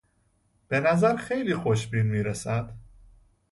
[0.67, 2.65] به نظر خیلی خوشبین میرسید.